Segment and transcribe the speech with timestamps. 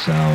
[0.00, 0.29] sound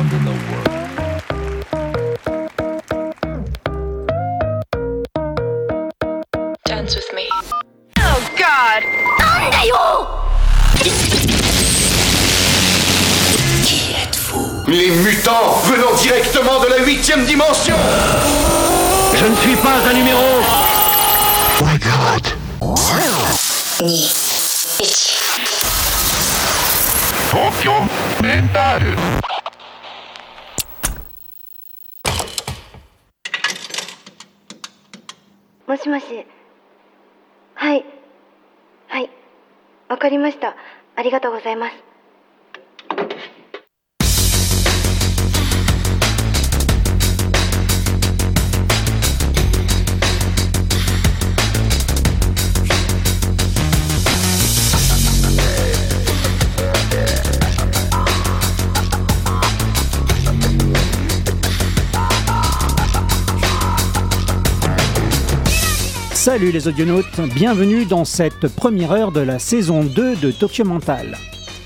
[66.36, 71.16] Salut les audionautes, bienvenue dans cette première heure de la saison 2 de Tokyo Mental.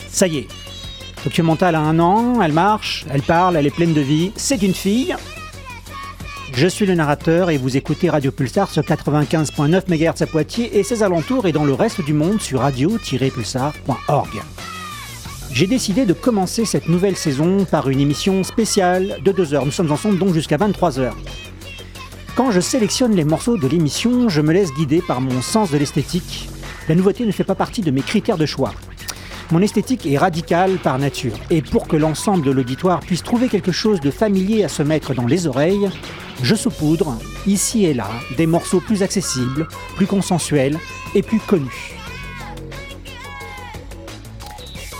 [0.08, 0.48] Ça y est,
[1.24, 4.62] Tokyo Mental a un an, elle marche, elle parle, elle est pleine de vie, c'est
[4.62, 5.16] une fille.
[6.52, 10.84] Je suis le narrateur et vous écoutez Radio Pulsar sur 95.9 MHz à Poitiers et
[10.84, 14.40] ses alentours et dans le reste du monde sur radio-pulsar.org.
[15.50, 19.66] J'ai décidé de commencer cette nouvelle saison par une émission spéciale de 2 heures.
[19.66, 21.16] Nous sommes ensemble donc jusqu'à 23 heures.
[22.36, 25.78] Quand je sélectionne les morceaux de l'émission, je me laisse guider par mon sens de
[25.78, 26.48] l'esthétique.
[26.88, 28.72] La nouveauté ne fait pas partie de mes critères de choix.
[29.50, 33.72] Mon esthétique est radicale par nature, et pour que l'ensemble de l'auditoire puisse trouver quelque
[33.72, 35.90] chose de familier à se mettre dans les oreilles,
[36.42, 39.66] je saupoudre, ici et là, des morceaux plus accessibles,
[39.96, 40.78] plus consensuels
[41.14, 41.94] et plus connus.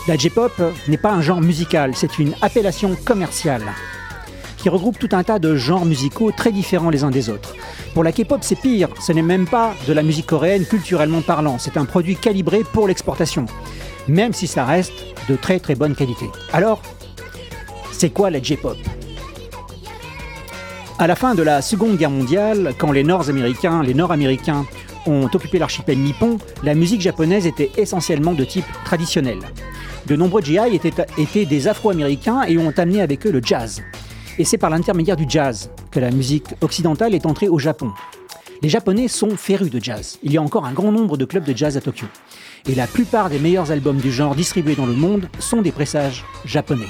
[0.08, 3.72] La J-pop n'est pas un genre musical, c'est une appellation commerciale
[4.60, 7.54] qui regroupe tout un tas de genres musicaux très différents les uns des autres.
[7.94, 11.58] Pour la K-pop, c'est pire, ce n'est même pas de la musique coréenne culturellement parlant,
[11.58, 13.46] c'est un produit calibré pour l'exportation,
[14.06, 14.92] même si ça reste
[15.28, 16.26] de très très bonne qualité.
[16.52, 16.82] Alors,
[17.92, 18.76] c'est quoi la J-pop?
[20.98, 24.66] À la fin de la Seconde Guerre mondiale, quand les Nord-Américains, les Nord-Américains
[25.06, 29.38] ont occupé l'archipel nippon, la musique japonaise était essentiellement de type traditionnel.
[30.06, 33.82] De nombreux GI étaient, étaient des Afro-Américains et ont amené avec eux le jazz.
[34.40, 37.92] Et c'est par l'intermédiaire du jazz que la musique occidentale est entrée au Japon.
[38.62, 40.19] Les Japonais sont férus de jazz.
[40.22, 42.06] Il y a encore un grand nombre de clubs de jazz à Tokyo.
[42.66, 46.25] Et la plupart des meilleurs albums du genre distribués dans le monde sont des pressages
[46.46, 46.88] japonais.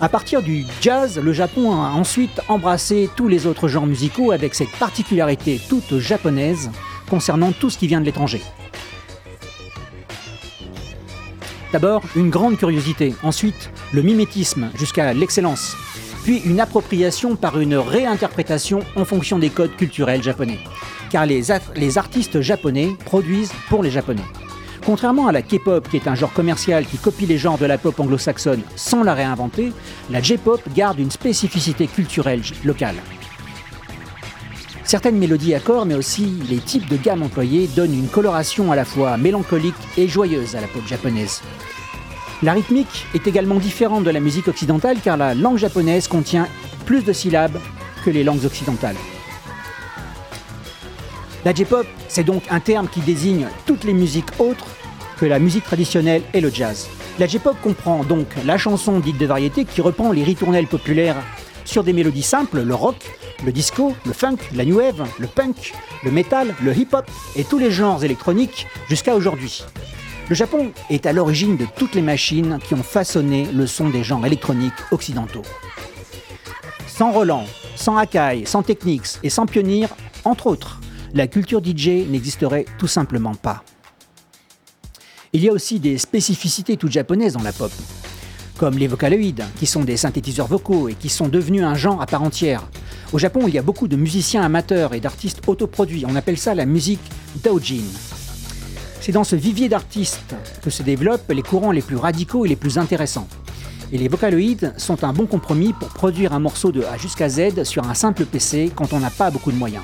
[0.00, 4.56] À partir du jazz, le Japon a ensuite embrassé tous les autres genres musicaux avec
[4.56, 6.72] cette particularité toute japonaise
[7.08, 8.42] concernant tout ce qui vient de l'étranger.
[11.72, 15.76] D'abord, une grande curiosité, ensuite le mimétisme jusqu'à l'excellence,
[16.22, 20.58] puis une appropriation par une réinterprétation en fonction des codes culturels japonais.
[21.10, 21.50] Car les,
[21.98, 24.22] artistes japonais produisent pour les japonais.
[24.84, 27.78] Contrairement à la K-pop, qui est un genre commercial qui copie les genres de la
[27.78, 29.72] pop anglo-saxonne sans la réinventer,
[30.10, 32.96] la J-pop garde une spécificité culturelle locale.
[34.84, 38.84] Certaines mélodies accords, mais aussi les types de gammes employés, donnent une coloration à la
[38.84, 41.40] fois mélancolique et joyeuse à la pop japonaise.
[42.42, 46.48] La rythmique est également différente de la musique occidentale car la langue japonaise contient
[46.86, 47.60] plus de syllabes
[48.04, 48.96] que les langues occidentales.
[51.44, 54.66] La J-pop, c'est donc un terme qui désigne toutes les musiques autres
[55.18, 56.88] que la musique traditionnelle et le jazz.
[57.20, 61.22] La J-pop comprend donc la chanson dite de variété qui reprend les ritournelles populaires
[61.64, 62.96] sur des mélodies simples, le rock,
[63.44, 67.58] le disco, le funk, la new wave, le punk, le metal, le hip-hop et tous
[67.58, 69.64] les genres électroniques jusqu'à aujourd'hui.
[70.32, 74.02] Le Japon est à l'origine de toutes les machines qui ont façonné le son des
[74.02, 75.42] genres électroniques occidentaux.
[76.86, 77.44] Sans Roland,
[77.76, 79.88] sans Akai, sans Technics et sans Pioneer,
[80.24, 80.80] entre autres,
[81.12, 83.62] la culture DJ n'existerait tout simplement pas.
[85.34, 87.70] Il y a aussi des spécificités toutes japonaises dans la pop,
[88.56, 92.06] comme les vocaloïdes, qui sont des synthétiseurs vocaux et qui sont devenus un genre à
[92.06, 92.66] part entière.
[93.12, 96.06] Au Japon, il y a beaucoup de musiciens amateurs et d'artistes autoproduits.
[96.08, 97.04] On appelle ça la musique
[97.44, 97.84] daojin.
[99.02, 102.54] C'est dans ce vivier d'artistes que se développent les courants les plus radicaux et les
[102.54, 103.26] plus intéressants.
[103.90, 107.64] Et les vocaloïdes sont un bon compromis pour produire un morceau de A jusqu'à Z
[107.64, 109.82] sur un simple PC quand on n'a pas beaucoup de moyens.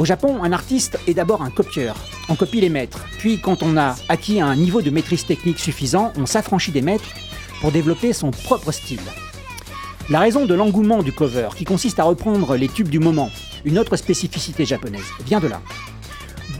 [0.00, 1.94] Au Japon, un artiste est d'abord un copieur.
[2.28, 3.06] On copie les maîtres.
[3.18, 7.14] Puis, quand on a acquis un niveau de maîtrise technique suffisant, on s'affranchit des maîtres
[7.60, 8.98] pour développer son propre style.
[10.10, 13.30] La raison de l'engouement du cover, qui consiste à reprendre les tubes du moment,
[13.64, 15.60] une autre spécificité japonaise, vient de là.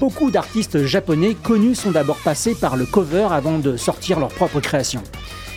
[0.00, 4.60] Beaucoup d'artistes japonais connus sont d'abord passés par le cover avant de sortir leur propre
[4.60, 5.02] création.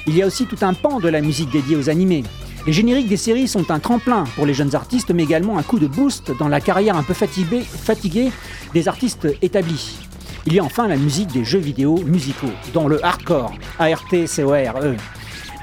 [0.07, 2.23] Il y a aussi tout un pan de la musique dédiée aux animés,
[2.67, 5.79] les génériques des séries sont un tremplin pour les jeunes artistes, mais également un coup
[5.79, 8.31] de boost dans la carrière un peu fatiguée,
[8.73, 9.97] des artistes établis.
[10.45, 14.95] Il y a enfin la musique des jeux vidéo musicaux, dont le hardcore, A-R-T-C-O-R-E,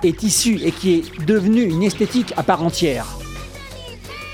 [0.02, 3.06] est issu et qui est devenu une esthétique à part entière.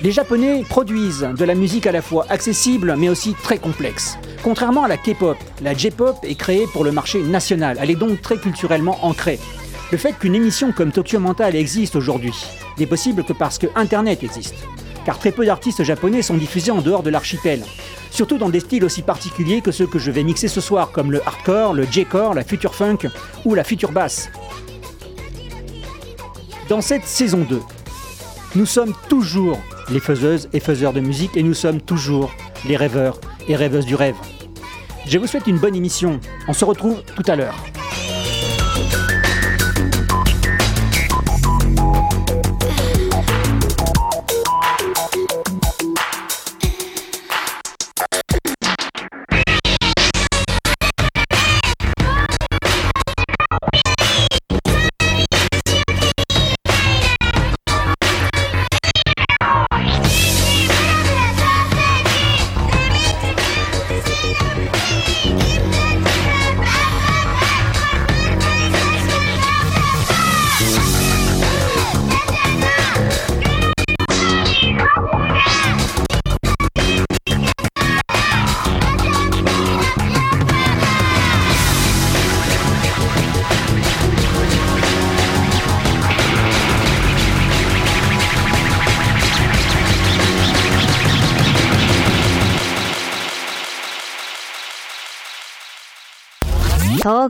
[0.05, 4.19] Les Japonais produisent de la musique à la fois accessible mais aussi très complexe.
[4.43, 8.21] Contrairement à la K-pop, la J-pop est créée pour le marché national, elle est donc
[8.21, 9.41] très culturellement ancrée.
[9.93, 12.35] Le fait qu'une émission comme Tokyo Mental existe aujourd'hui
[12.79, 14.57] n'est possible que parce que Internet existe.
[15.07, 17.63] Car très peu d'artistes japonais sont diffusés en dehors de l'archipel.
[18.11, 21.13] Surtout dans des styles aussi particuliers que ceux que je vais mixer ce soir, comme
[21.13, 23.09] le hardcore, le J-core, la future funk
[23.47, 24.29] ou la future bass.
[26.69, 27.63] Dans cette saison 2,
[28.55, 29.59] nous sommes toujours
[29.91, 32.33] les faiseuses et faiseurs de musique et nous sommes toujours
[32.67, 34.17] les rêveurs et rêveuses du rêve.
[35.07, 36.21] Je vous souhaite une bonne émission.
[36.49, 37.57] On se retrouve tout à l'heure.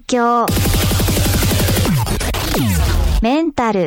[0.07, 0.47] 京
[3.23, 3.87] メンタル。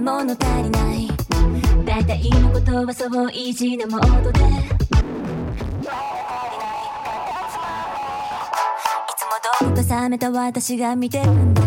[0.00, 1.08] 物足りない。
[1.84, 4.38] 大体のことはそう意地ジなモードで
[9.60, 11.62] どこか冷めた私が見てるんだ。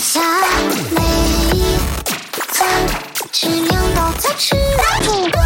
[0.00, 0.18] 下
[0.92, 1.02] 每
[1.58, 1.76] 一
[2.52, 2.66] 餐
[3.30, 5.39] 吃两包再吃两包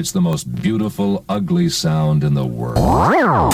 [0.00, 3.52] It's the most beautiful, ugly sound in the world.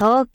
[0.00, 0.26] 東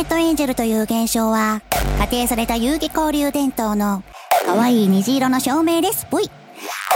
[0.00, 1.60] レットエンジェルという現象は、
[1.98, 4.02] 仮定された遊戯交流伝統の、
[4.46, 6.06] 可愛い虹色の照明です。
[6.10, 6.30] ぽい。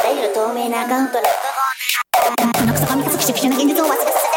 [0.00, 4.33] あらゆる透明なアカウントの、このクソスシュシュ現実を忘れさせ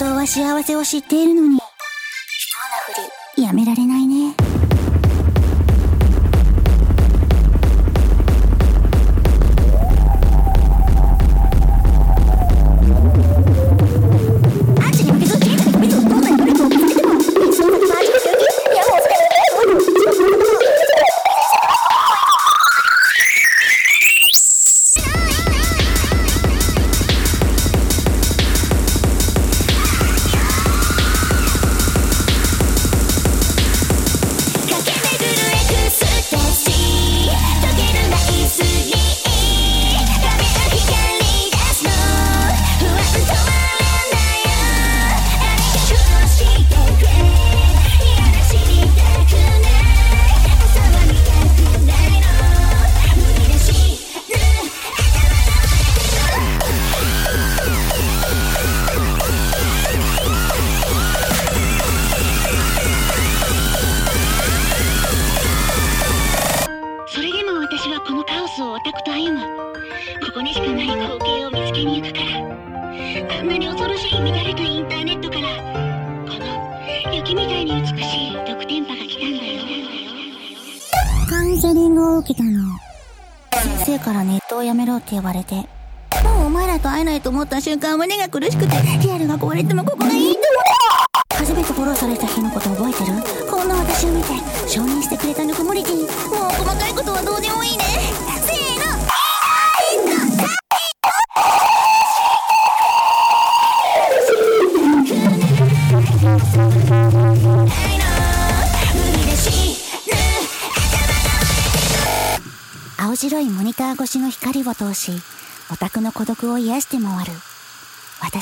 [0.00, 1.60] 当は幸せを知っているのに、不な
[2.86, 3.79] ふり、やめられ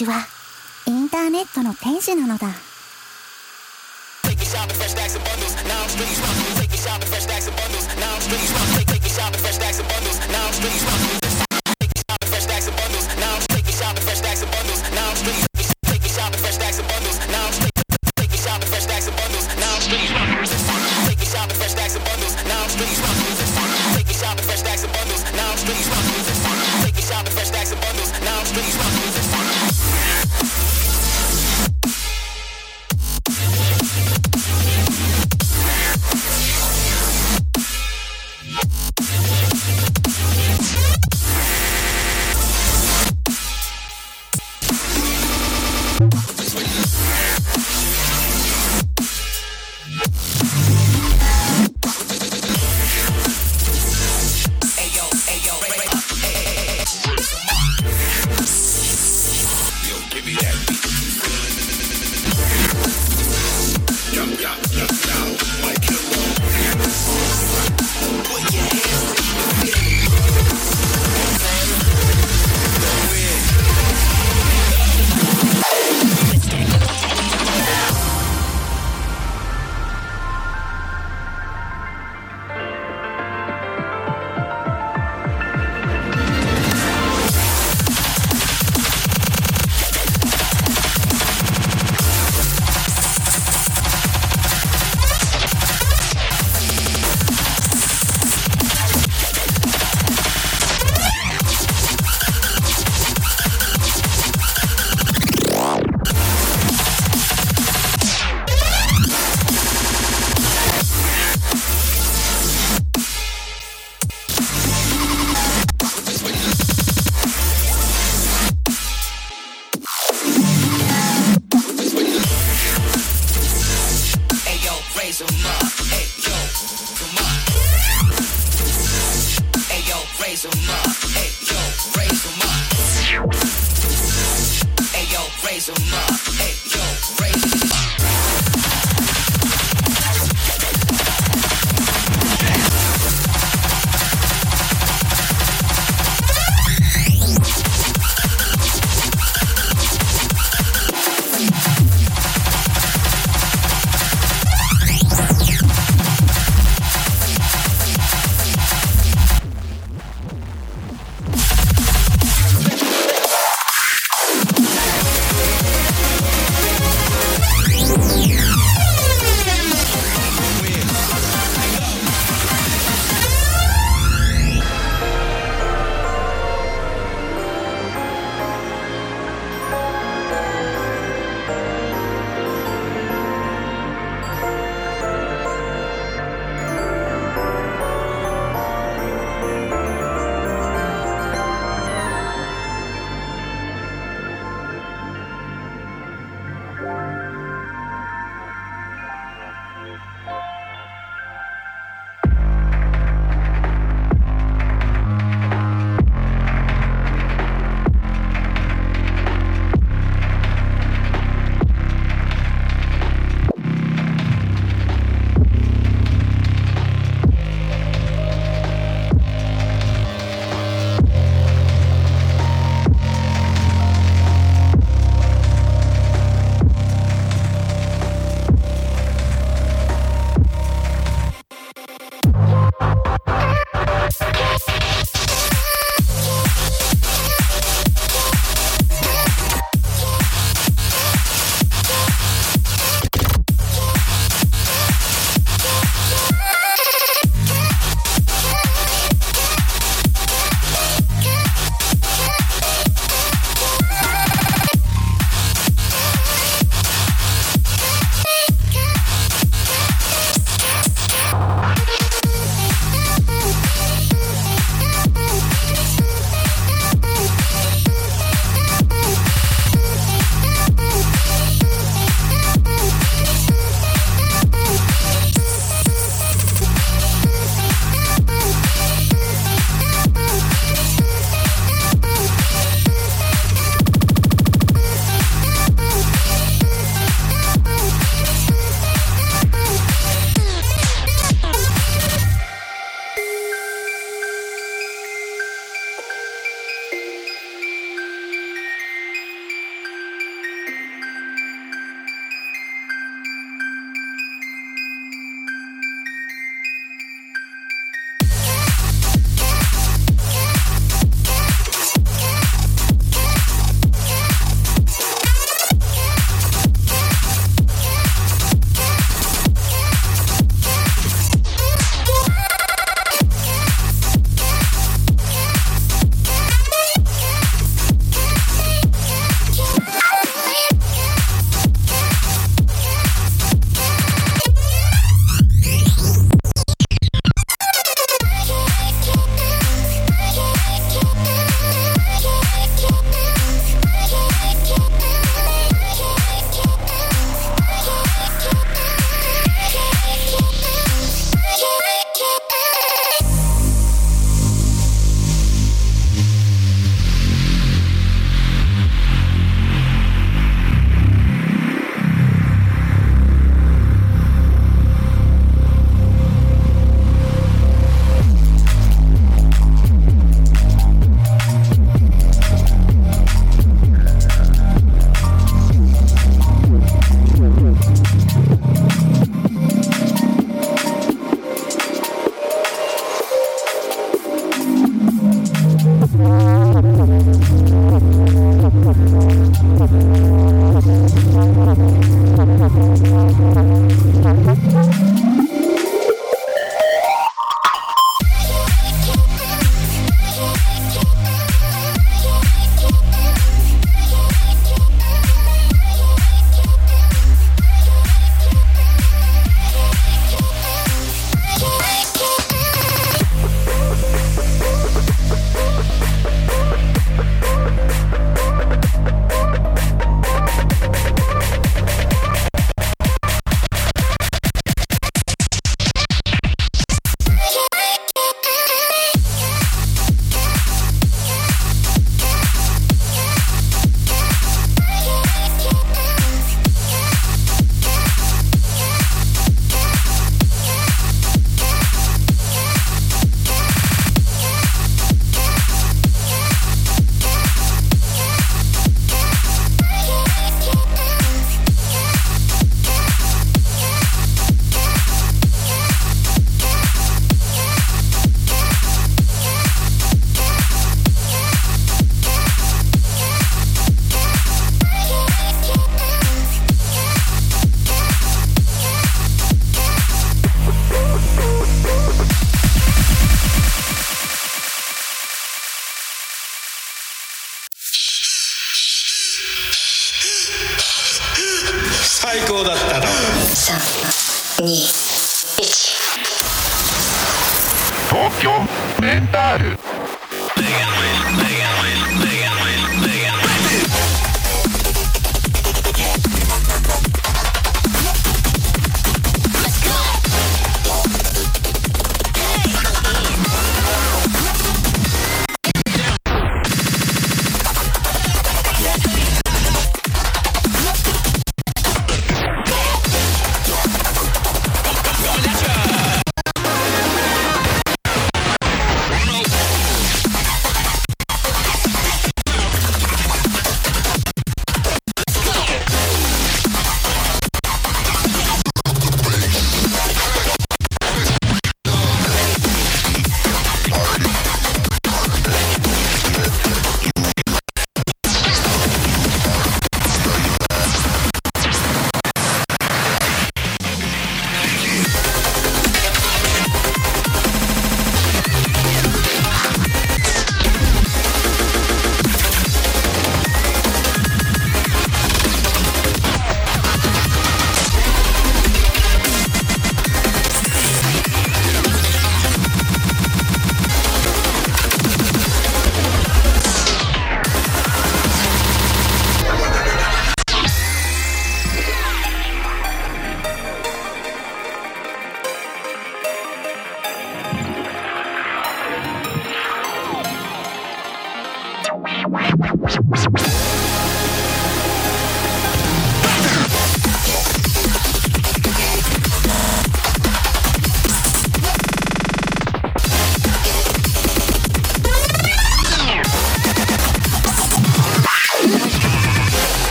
[0.00, 0.14] 私は
[0.86, 2.69] インターネットの天使なのだ。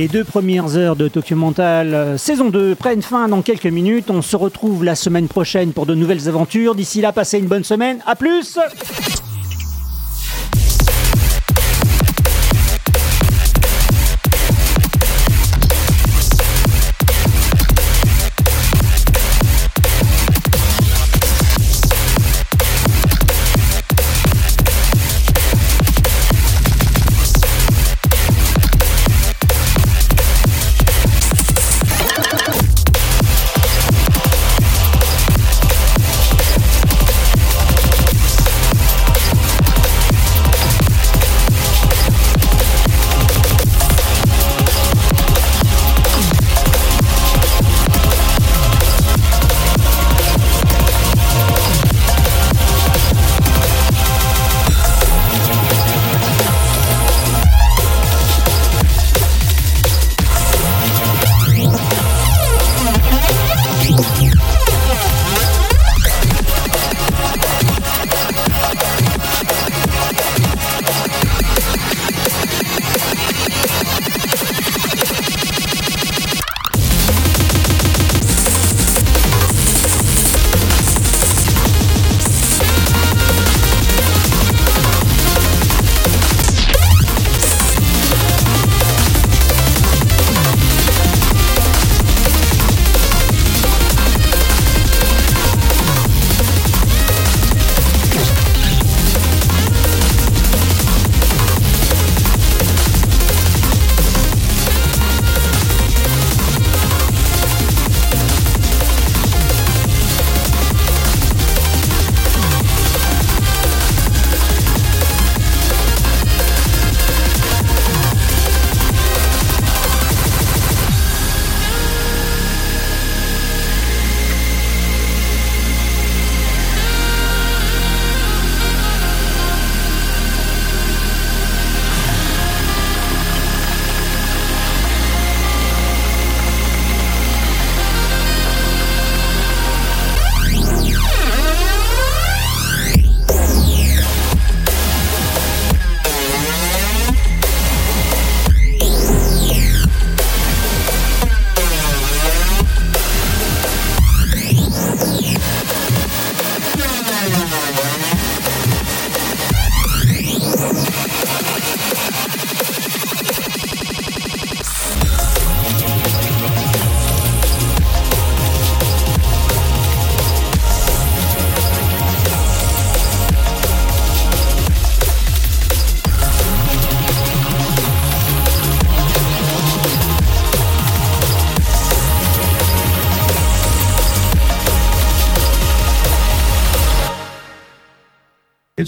[0.00, 4.08] Les deux premières heures de Tokyo euh, saison 2 prennent fin dans quelques minutes.
[4.08, 6.74] On se retrouve la semaine prochaine pour de nouvelles aventures.
[6.74, 7.98] D'ici là, passez une bonne semaine.
[8.06, 8.58] À plus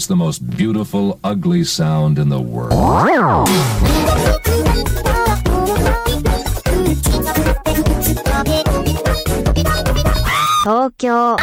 [0.03, 2.73] It's the most beautiful, ugly sound in the world.
[10.63, 11.42] 東